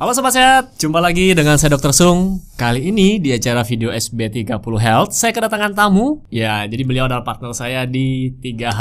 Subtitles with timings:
[0.00, 1.92] Halo Sobat Sehat, jumpa lagi dengan saya Dr.
[1.92, 4.48] Sung Kali ini di acara video SB30
[4.80, 8.80] Health Saya kedatangan tamu Ya, jadi beliau adalah partner saya di 3H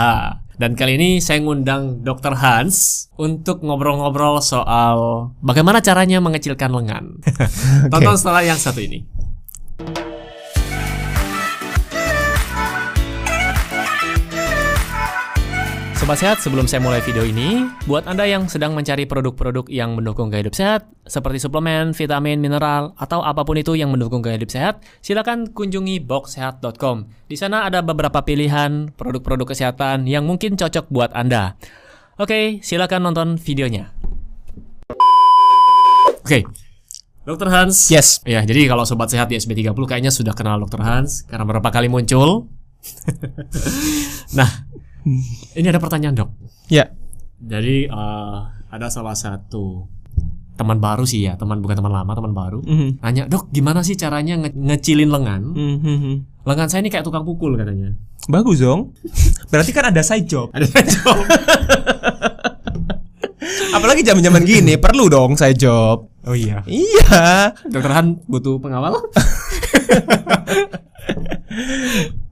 [0.56, 2.40] Dan kali ini saya ngundang Dr.
[2.40, 7.20] Hans Untuk ngobrol-ngobrol soal Bagaimana caranya mengecilkan lengan
[7.92, 9.19] Tonton setelah yang satu ini
[16.10, 20.34] Sobat Sehat, sebelum saya mulai video ini, buat Anda yang sedang mencari produk-produk yang mendukung
[20.34, 24.50] gaya hidup sehat, seperti suplemen, vitamin, mineral, atau apa pun itu yang mendukung gaya hidup
[24.50, 27.14] sehat, silakan kunjungi boxsehat.com.
[27.30, 31.62] Di sana ada beberapa pilihan produk-produk kesehatan yang mungkin cocok buat Anda.
[32.18, 33.94] Oke, silakan nonton videonya.
[36.26, 36.42] Oke,
[37.22, 37.54] Dr.
[37.54, 37.94] Hans.
[37.94, 38.26] Yes.
[38.26, 40.82] Ya, jadi kalau sobat sehat di SB30 kayaknya sudah kenal Dr.
[40.82, 42.50] Hans karena beberapa kali muncul.
[44.42, 44.50] nah,
[45.56, 46.30] ini ada pertanyaan, Dok.
[46.68, 46.92] Ya.
[47.40, 48.38] Jadi eh,
[48.70, 49.88] ada salah satu
[50.54, 52.60] teman baru sih ya, teman bukan teman lama, teman baru.
[52.60, 53.00] Mhm.
[53.00, 55.42] Nanya, "Dok, gimana sih caranya nge- ngecilin lengan?
[55.56, 56.44] Mhm.
[56.44, 57.96] Lengan saya ini kayak tukang pukul katanya."
[58.28, 58.92] Bagus dong.
[59.48, 60.52] Berarti kan ada side job.
[60.52, 61.24] Ada jawab.
[63.70, 66.12] Apalagi zaman-zaman gini perlu dong side job.
[66.28, 66.60] Oh iya.
[66.68, 67.56] Iya.
[67.64, 69.00] Dokter Han butuh pengawal?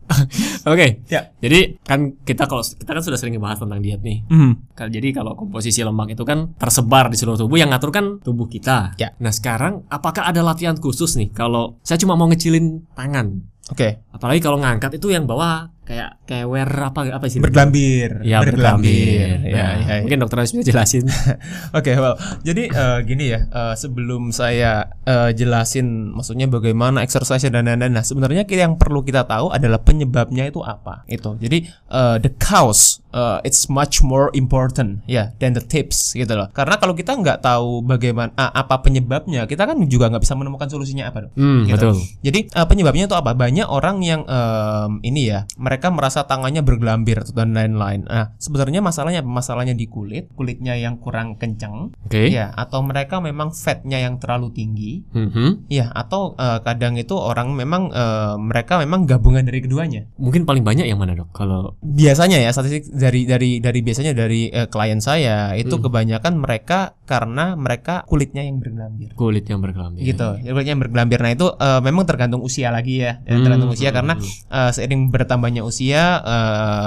[0.71, 1.03] Oke.
[1.07, 1.31] Ya.
[1.37, 4.23] Jadi kan kita kalau kita kan sudah sering bahas tentang diet nih.
[4.71, 8.47] Kal- Jadi kalau komposisi lemak itu kan tersebar di seluruh tubuh yang ngatur kan tubuh
[8.47, 8.95] kita.
[8.95, 9.11] Ya.
[9.17, 13.43] Nah sekarang apakah ada latihan khusus nih kalau saya cuma mau ngecilin tangan?
[13.67, 13.99] Oke.
[14.11, 17.39] Apalagi kalau ngangkat itu yang bawah kayak kewer apa apa sih?
[17.39, 18.19] Bergelambir.
[18.27, 19.39] Ya bergelambir.
[19.39, 20.03] Ya, Nah, ya, ya.
[20.03, 21.07] Mungkin dokter harus bisa jelasin.
[21.77, 27.71] Oke, well, jadi eh, gini ya, eh, sebelum saya eh, jelasin, maksudnya bagaimana exercise dan
[27.71, 27.95] lain-lain.
[27.95, 31.07] Nah, sebenarnya yang perlu kita tahu adalah penyebabnya itu apa.
[31.07, 31.39] Itu.
[31.39, 36.51] Jadi eh, the cause eh, it's much more important ya than the tips gitu loh.
[36.51, 40.67] Karena kalau kita nggak tahu bagaimana ah, apa penyebabnya, kita kan juga nggak bisa menemukan
[40.67, 41.33] solusinya apa dong.
[41.39, 41.79] Hmm, Gitu.
[41.79, 41.95] betul.
[42.27, 43.31] Jadi eh, penyebabnya itu apa?
[43.31, 48.03] Banyak orang yang em, ini ya, mereka merasa tangannya bergelambir dan lain-lain.
[48.03, 49.23] Nah, sebenarnya masalahnya?
[49.23, 52.27] Masalahnya di kulit, kulitnya yang kurang kencang, Oke.
[52.27, 55.65] ya, atau mereka memang fatnya yang terlalu tinggi, Mhm.
[55.67, 60.05] ya, atau eh, kadang itu orang memang eh, mereka memang gabungan dari keduanya.
[60.17, 61.31] Mungkin paling banyak yang mana dok?
[61.31, 65.83] Kalau Biasanya ya statistik dari dari dari biasanya dari eh, klien saya itu Hmm.
[65.83, 69.15] kebanyakan mereka karena mereka kulitnya yang bergelambir.
[69.15, 70.03] kulit yang bergelambir.
[70.03, 73.77] gitu kulitnya yang bergelambir nah itu eh, memang tergantung usia lagi ya Ya, tergantung Hmm,
[73.77, 74.13] usia hmm, karena
[74.49, 76.03] eh, seiring bertambahnya usia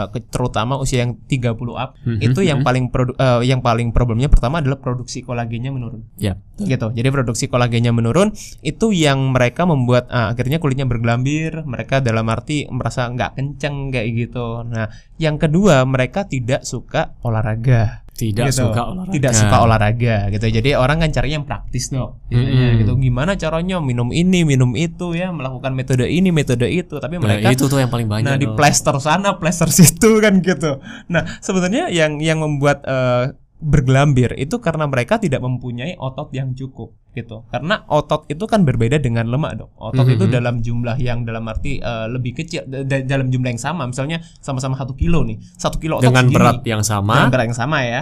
[0.08, 4.28] ke- terutama usia yang 30 up Mhm, itu yang paling produ- eh, yang paling problemnya
[4.28, 6.04] pertama adalah produksi kolagennya menurun.
[6.16, 6.36] Ya.
[6.60, 6.92] gitu.
[6.92, 12.68] Jadi produksi kolagennya menurun itu yang mereka membuat ah, akhirnya kulitnya bergelambir mereka dalam arti
[12.68, 14.60] merasa nggak kenceng kayak gitu.
[14.62, 18.68] Nah yang kedua mereka tidak suka olahraga Tidak gitu.
[18.68, 19.14] suka olahraga.
[19.16, 20.46] Tidak suka olahraga gitu.
[20.52, 22.20] Jadi orang kan carinya yang praktis dong.
[22.28, 22.80] Biasanya Mm-mm.
[22.84, 22.92] gitu.
[23.00, 27.00] Gimana caranya minum ini, minum itu ya, melakukan metode ini, metode itu.
[27.00, 28.28] Tapi Nah, mereka itu tuh yang paling banyak.
[28.28, 28.56] Nah, di dok.
[28.60, 30.78] plester sana, plester situ kan gitu.
[31.08, 36.96] Nah, sebenarnya yang yang membuat eh, bergelambir itu karena mereka tidak mempunyai otot yang cukup
[37.12, 37.42] gitu.
[37.48, 39.70] Karena otot itu kan berbeda dengan lemak, Dok.
[39.76, 40.14] Otot Mhm.
[40.14, 43.84] itu dalam jumlah yang dalam arti eh, lebih kecil da- da- dalam jumlah yang sama.
[43.84, 45.38] Misalnya sama-sama satu kilo nih.
[45.54, 46.36] Satu kilo otot dengan segini.
[46.36, 47.14] berat yang sama.
[47.16, 48.00] Dengan berat yang sama ya.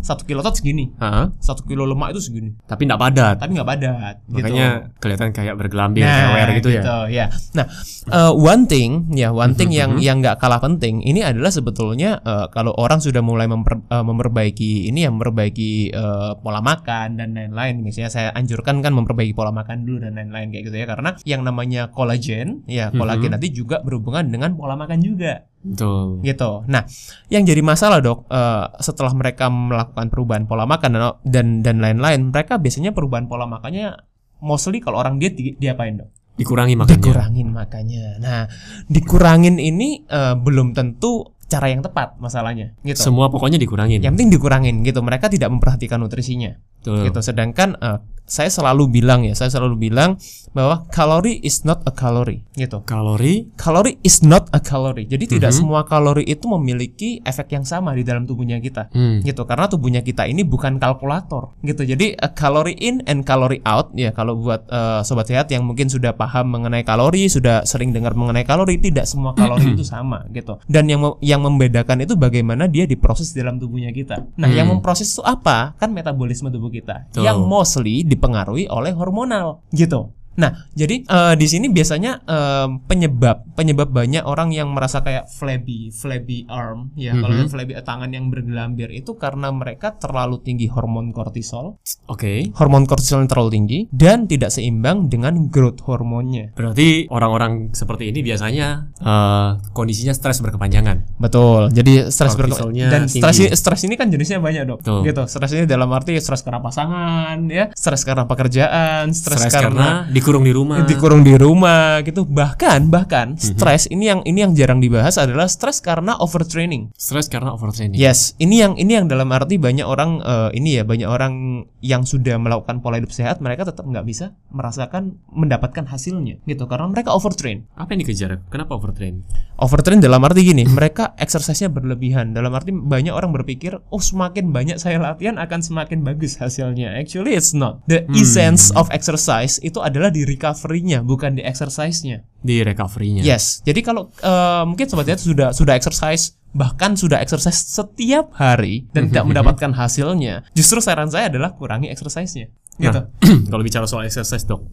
[0.00, 0.90] Satu kilo otot segini
[1.38, 3.36] satu kilo lemak itu segini Tapi tidak padat.
[3.38, 4.98] tapi nggak padat Makanya gitu.
[4.98, 6.82] kelihatan kayak bergelambir, kewer gitu, ya.
[7.08, 7.66] ya nah
[8.08, 10.00] eh, one thing ya one thing yang Mhm.
[10.00, 14.86] yang nggak kalah penting ini adalah sebetulnya eh, kalau orang sudah mulai memper- eh, memperbaiki
[14.86, 19.84] ini ya memperbaiki eh, pola makan dan lain-lain misalnya saya anjurkan kan memperbaiki pola makan
[19.84, 23.34] dulu dan lain-lain kayak gitu ya karena yang namanya kolagen ya kolagen Mhm.
[23.36, 26.24] nanti juga berhubungan dengan pola makan juga Betul.
[26.24, 26.64] gitu.
[26.64, 26.88] Nah,
[27.28, 32.32] yang jadi masalah dok, eh, setelah mereka melakukan perubahan pola makan dan dan dan lain-lain,
[32.32, 33.92] mereka biasanya perubahan pola makannya
[34.40, 36.08] mostly kalau orang diet di, diapain dok?
[36.40, 37.02] Dikurangi makannya.
[37.04, 38.06] Dikurangin makannya.
[38.22, 38.42] Nah,
[38.88, 42.76] dikurangin ini eh, belum tentu cara yang tepat masalahnya.
[42.84, 42.96] Gitu.
[43.00, 44.04] Semua pokoknya dikurangin.
[44.04, 45.00] Yang penting dikurangin gitu.
[45.00, 46.54] Mereka tidak memperhatikan nutrisinya.
[46.80, 47.08] Betul.
[47.08, 47.18] Gitu.
[47.24, 47.98] Sedangkan eh,
[48.28, 50.20] saya selalu bilang ya, saya selalu bilang
[50.52, 52.80] bahwa kalori is not a calorie gitu.
[52.82, 55.04] Kalori Kalori is not a calorie.
[55.04, 55.58] Jadi tidak Mhm.
[55.58, 58.88] semua kalori itu memiliki efek yang sama di dalam tubuhnya kita.
[58.90, 59.20] hmm.
[59.22, 61.82] Gitu karena tubuhnya kita ini bukan kalkulator gitu.
[61.82, 65.86] Jadi a calorie in and calorie out ya kalau buat eh, sobat sehat yang mungkin
[65.86, 70.60] sudah paham mengenai kalori, sudah sering dengar mengenai kalori, tidak semua kalori itu sama gitu.
[70.64, 74.20] Dan yang yang membedakan itu bagaimana dia diproses di dalam tubuhnya kita.
[74.34, 74.80] Nah, yang Hmm.
[74.80, 75.72] memproses itu apa?
[75.76, 77.24] Kan metabolisme tubuh kita Betul.
[77.24, 80.17] yang mostly dipengaruhi oleh hormonal gitu.
[80.38, 85.90] Nah, jadi eh, di sini biasanya eh, penyebab penyebab banyak orang yang merasa kayak flabby,
[85.90, 87.48] flabby arm, ya kalau Mhm.
[87.48, 92.54] flabby tangan yang bergelambir itu karena mereka terlalu tinggi hormon kortisol, Oke.
[92.54, 96.54] hormon kortisol yang terlalu tinggi dan tidak seimbang dengan growth hormonnya.
[96.54, 101.18] Berarti orang-orang seperti ini biasanya eh, kondisinya stres berkepanjangan.
[101.18, 101.70] Betul.
[101.70, 104.78] Jadi stres berke- Kortisolnya dan stres ini, stres ini kan jenisnya banyak dok.
[104.80, 105.00] Betul.
[105.02, 105.22] Gitu.
[105.26, 110.14] Stres ini dalam arti stres karena pasangan, ya, stres karena pekerjaan, stres, Stres karena, karena
[110.28, 110.76] dikurung di rumah.
[110.84, 112.28] dikurung di rumah gitu.
[112.28, 113.40] Bahkan bahkan Mhm.
[113.40, 116.92] stres ini yang ini yang jarang dibahas adalah stres karena overtraining.
[116.92, 117.96] Stres karena overtraining.
[117.96, 121.32] Yes, ini yang ini yang dalam arti banyak orang eh, ini ya banyak orang
[121.80, 126.84] yang sudah melakukan pola hidup sehat mereka tetap nggak bisa merasakan mendapatkan hasilnya gitu karena
[126.86, 127.64] mereka overtrain.
[127.72, 128.44] Apa yang dikejar?
[128.48, 129.24] Kenapa overtrain?
[129.56, 132.30] Overtrain dalam arti gini, mereka exercise-nya berlebihan.
[132.30, 136.94] Dalam arti banyak orang berpikir, oh semakin banyak saya latihan akan semakin bagus hasilnya.
[136.94, 137.80] Actually it's not.
[137.86, 138.14] The Hmm.
[138.14, 142.26] essence of exercise itu adalah di recovery-nya, bukan di exercise-nya.
[142.42, 143.22] Di recovery-nya.
[143.22, 143.62] Yes.
[143.62, 149.12] Jadi kalau eh, mungkin sobat sehat sudah sudah exercise bahkan sudah exercise setiap hari dan
[149.12, 152.50] tidak mendapatkan hasilnya, justru saran saya adalah kurangi exercise-nya.
[152.78, 152.94] Gitu.
[152.94, 153.10] Nah,
[153.52, 154.64] kalau bicara soal exercise dok,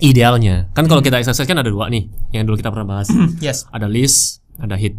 [0.00, 3.12] idealnya kan kalau kita exercise kan ada dua nih, yang dulu kita pernah bahas.
[3.38, 3.68] yes.
[3.68, 4.94] ada list, ada hit.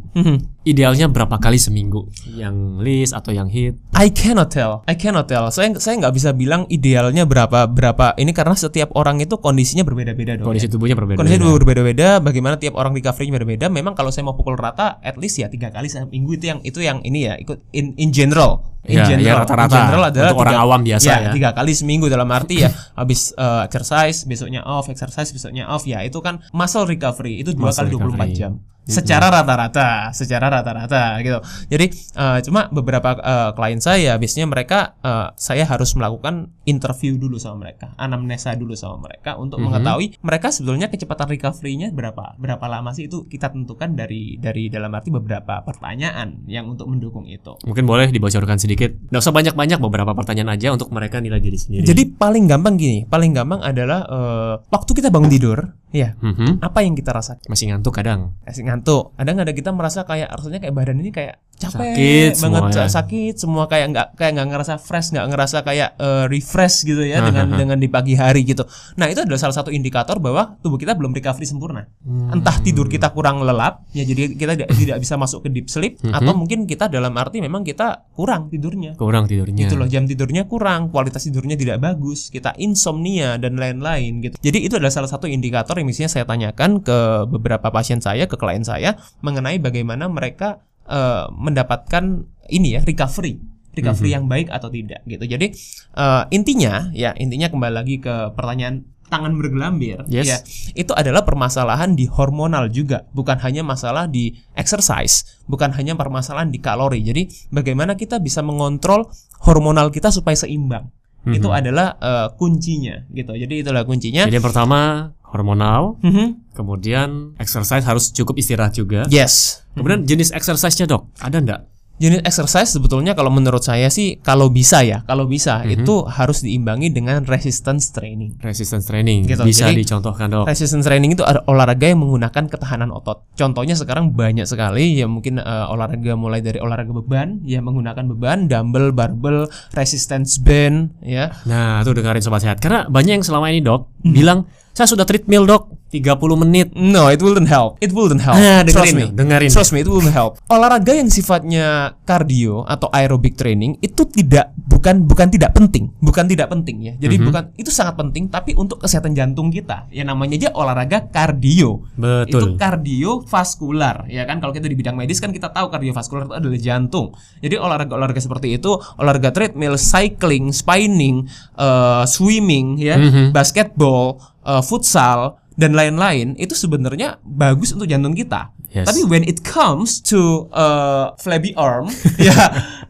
[0.66, 2.10] Idealnya berapa kali seminggu?
[2.28, 3.78] Yang list atau yang hit?
[3.96, 4.82] I cannot tell.
[4.84, 5.48] I cannot tell.
[5.48, 8.18] Saya saya nggak bisa bilang idealnya berapa berapa.
[8.18, 10.52] Ini karena setiap orang itu kondisinya berbeda-beda dong.
[10.52, 10.74] Kondisi ya.
[10.76, 11.18] tubuhnya berbeda.
[11.22, 12.20] Kondisi tubuh berbeda-beda.
[12.20, 13.66] Bagaimana tiap orang recovery-nya berbeda.
[13.72, 16.80] Memang kalau saya mau pukul rata, at least ya tiga kali seminggu itu yang itu
[16.84, 18.76] yang ini ya ikut in in general.
[18.86, 19.66] In Ya, ya, general, rata-rata.
[19.66, 21.34] In general adalah Untuk orang awam biasa ya.
[21.34, 22.70] Tiga kali seminggu dalam arti ya
[23.00, 27.74] habis eh, exercise besoknya off, exercise besoknya off ya itu kan muscle recovery itu dua
[27.74, 28.34] Muscle kali 24 recovery.
[28.38, 28.52] jam
[28.86, 31.40] secara rata-rata, secara rata-rata gitu.
[31.68, 37.36] Jadi eh, cuma beberapa eh, klien saya biasanya mereka eh, saya harus melakukan interview dulu
[37.36, 39.66] sama mereka, anamnesa dulu sama mereka untuk Mhm.
[39.66, 44.94] mengetahui mereka sebetulnya kecepatan recovery-nya berapa, berapa lama sih itu kita tentukan dari dari dalam
[44.94, 47.58] arti beberapa pertanyaan yang untuk mendukung itu.
[47.66, 48.94] Mungkin boleh dibocorkan sedikit.
[49.10, 51.86] Nggak usah banyak-banyak, beberapa pertanyaan aja untuk mereka nilai diri sendiri.
[51.86, 55.58] Jadi paling gampang gini, paling gampang adalah eh, waktu kita bangun tidur,
[55.96, 56.60] ya Mhm.
[56.60, 57.48] apa yang kita rasakan?
[57.48, 58.36] masih ngantuk kadang.
[58.44, 59.16] Kasih ngantuk.
[59.16, 62.86] Kadang ada kita merasa kayak rasanya kayak badan ini kayak capek Sakit banget, semua ya.
[62.92, 67.24] sakit semua kayak nggak kayak nggak ngerasa fresh, nggak ngerasa kayak eh, refresh gitu ya
[67.28, 68.68] dengan dengan di pagi hari gitu.
[68.96, 71.88] Nah itu adalah salah satu indikator bahwa tubuh kita belum recovery sempurna.
[72.04, 72.36] Hmm.
[72.36, 75.98] Entah tidur kita kurang lelap, ya jadi kita tidak, tidak bisa masuk ke deep sleep,
[76.04, 76.12] Mhm.
[76.12, 79.00] atau mungkin kita dalam arti memang kita kurang tidurnya.
[79.00, 79.66] Kurang tidurnya.
[79.66, 84.36] Gitu loh, jam tidurnya kurang, kualitas tidurnya tidak bagus, kita insomnia dan lain-lain gitu.
[84.38, 86.98] Jadi itu adalah salah satu indikator yang misalnya saya tanyakan ke
[87.32, 90.60] beberapa pasien saya, ke klien saya mengenai bagaimana mereka
[90.90, 93.42] eh, mendapatkan ini ya recovery,
[93.74, 95.26] recovery yang baik atau tidak gitu.
[95.26, 95.52] Jadi
[95.98, 100.26] eh, intinya ya intinya kembali lagi ke pertanyaan tangan bergelambir Yes.
[100.26, 100.38] ya
[100.74, 103.06] itu adalah permasalahan di hormonal juga.
[103.14, 107.06] Bukan hanya masalah di exercise bukan hanya permasalahan di kalori.
[107.06, 109.10] Jadi bagaimana kita bisa mengontrol
[109.46, 110.90] hormonal kita supaya seimbang?
[111.26, 113.34] Itu adalah eh, kuncinya gitu.
[113.34, 114.30] Jadi itulah kuncinya.
[114.30, 116.56] Jadi yang pertama hormonal, Mhm.
[116.56, 119.04] kemudian exercise harus cukup istirahat juga.
[119.08, 121.62] yes Kemudian jenis exercise-nya dok, ada ndak?
[121.96, 125.80] Unit exercise sebetulnya kalau menurut saya sih kalau bisa ya, kalau bisa Mhm.
[125.80, 128.36] itu harus diimbangi dengan resistance training.
[128.44, 130.44] Resistance training Gitu, bisa jadi- dicontohkan dok.
[130.44, 133.24] Resistance training itu ada olahraga yang menggunakan ketahanan otot.
[133.40, 138.52] Contohnya sekarang banyak sekali ya mungkin eh, olahraga mulai dari olahraga beban ya menggunakan beban,
[138.52, 141.32] dumbbell, barbell, resistance band ya.
[141.48, 142.60] Nah, tuh dengerin sobat sehat.
[142.60, 144.14] Karena banyak yang selama ini dok Hmm.
[144.14, 146.04] bilang saya sudah treadmill dok 30
[146.36, 146.68] menit.
[146.76, 147.80] No, it wouldn't help.
[147.80, 148.36] It wouldn't help.
[148.36, 149.04] Ah, Trust dengerin me.
[149.08, 149.50] dong, dengerin.
[149.50, 150.36] Trust me, it wouldn't help.
[150.52, 156.52] Olahraga yang sifatnya cardio atau aerobic training itu tidak bukan bukan tidak penting, bukan tidak
[156.52, 156.94] penting ya.
[157.00, 157.24] Jadi Mhm.
[157.24, 159.88] bukan itu sangat penting tapi untuk kesehatan jantung kita.
[159.88, 161.88] Ya namanya aja olahraga kardio.
[161.96, 162.28] Betul.
[162.28, 164.38] Itu kardiovaskular, ya kan?
[164.38, 167.16] Kalau kita di bidang medis kan kita tahu kardiovaskular itu adalah jantung.
[167.40, 171.24] Jadi olahraga-olahraga seperti itu, olahraga treadmill, cycling, spinning,
[171.56, 173.32] eh, swimming, ya, Mhm.
[173.32, 173.95] basketball,
[174.44, 178.52] eh, futsal dan lain-lain itu sebenarnya bagus untuk jantung kita.
[178.76, 178.92] Yes.
[178.92, 181.88] Tapi when it comes to uh, flabby arm,
[182.20, 182.36] ya,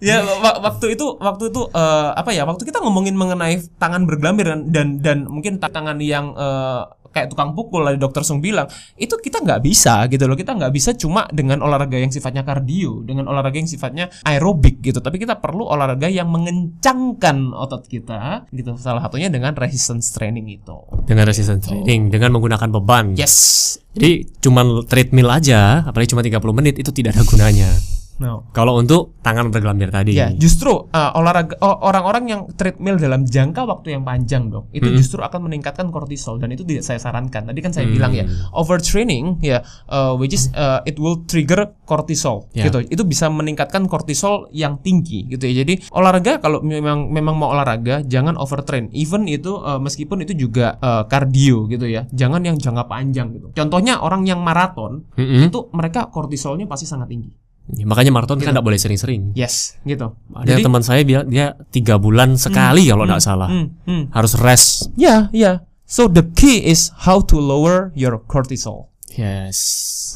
[0.01, 2.41] ya wa- waktu itu waktu itu eh, apa ya?
[2.41, 6.81] Waktu kita ngomongin mengenai tangan bergelambir dan dan, dan mungkin ta- tangan yang eh,
[7.15, 8.67] kayak tukang pukul dari dokter Sung bilang
[8.99, 10.35] itu kita nggak bisa gitu loh.
[10.35, 14.99] Kita nggak bisa cuma dengan olahraga yang sifatnya kardio dengan olahraga yang sifatnya aerobik gitu.
[14.99, 18.75] Tapi kita perlu olahraga yang mengencangkan otot kita gitu.
[18.75, 20.75] Salah satunya dengan resistance training itu.
[21.07, 23.15] Dengan resistance training, dengan menggunakan beban.
[23.15, 23.79] yes.
[23.95, 27.71] Jadi cuman treadmill aja, apalagi cuma 30 menit itu tidak ada gunanya.
[28.15, 28.47] No.
[28.55, 30.15] Kalau untuk tangan bergelambir tadi.
[30.15, 34.95] Ya, justru uh, olahraga orang-orang yang treadmill dalam jangka waktu yang panjang dong, itu Hmm.
[34.95, 37.51] justru akan meningkatkan kortisol dan itu tidak saya sarankan.
[37.51, 38.55] Tadi kan saya bilang ya, Hmm.
[38.55, 39.59] overtraining ya,
[39.91, 42.71] uh, which is uh, it will trigger kortisol Ya.
[42.71, 42.87] gitu.
[42.87, 45.67] Itu bisa meningkatkan kortisol yang tinggi gitu ya.
[45.67, 48.87] Jadi olahraga kalau memang memang mau olahraga jangan overtrain.
[48.95, 52.07] Even itu uh, meskipun itu juga uh, cardio gitu ya.
[52.15, 53.51] Jangan yang jangka panjang gitu.
[53.51, 55.51] Contohnya orang yang maraton Mm-mm.
[55.51, 57.31] itu mereka kortisolnya pasti sangat tinggi.
[57.65, 58.45] Ya, Makanya maraton Gitu.
[58.45, 59.33] kan nggak boleh sering-sering.
[59.33, 60.13] Yes, gitu.
[60.31, 63.49] Ada teman saya bilang dia tiga bulan sekali kalau nggak salah.
[63.49, 64.03] Hmm, hmm.
[64.13, 64.93] Harus rest.
[64.93, 65.65] Ya, ya.
[65.85, 68.93] So the key is how to lower your cortisol.
[69.15, 69.57] Yes.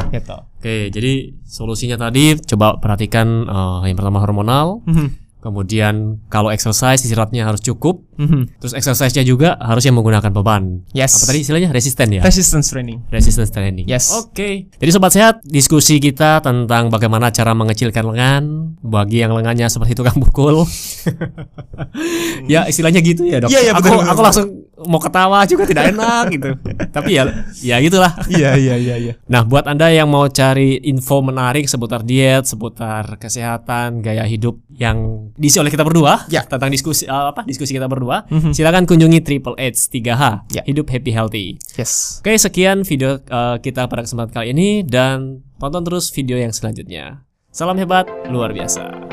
[0.01, 0.37] Gitu.
[0.59, 4.83] Oke, jadi solusinya tadi coba perhatikan eh, yang pertama hormonal,
[5.39, 8.03] kemudian kalau exercise istirahatnya harus cukup,
[8.59, 10.83] terus exercise-nya juga harus yang menggunakan beban.
[10.91, 11.15] Yes.
[11.15, 12.21] Apa tadi istilahnya resisten ya?
[12.21, 13.07] Resistance training.
[13.07, 13.87] Resistance training.
[13.87, 14.11] Yes.
[14.11, 14.67] Oke.
[14.67, 18.43] Jadi sobat sehat, diskusi kita tentang bagaimana cara mengecilkan lengan
[18.83, 20.67] bagi yang lengannya seperti tukang pukul.
[22.53, 23.49] ya istilahnya gitu ya dok.
[23.49, 24.23] Iya, iya, aku, betul, aku betul.
[24.27, 24.47] langsung
[24.85, 26.49] mau ketawa juga tidak enak gitu.
[26.87, 27.23] Tapi ya
[27.59, 28.13] ya gitulah.
[28.29, 29.13] Iya, iya, iya, iya.
[29.25, 35.29] Nah, buat Anda yang mau cari info menarik seputar diet, seputar kesehatan, gaya hidup yang
[35.33, 36.45] diisi oleh kita berdua Ya.
[36.45, 37.43] tentang diskusi eh, apa?
[37.43, 40.61] Diskusi kita berdua, silakan kunjungi Triple H 3H, Ya.
[40.63, 41.57] Hidup Happy Healthy.
[41.75, 42.21] Yes.
[42.21, 47.25] Oke, sekian video eh, kita pada kesempatan kali ini dan tonton terus video yang selanjutnya.
[47.49, 49.08] Salam hebat, luar biasa.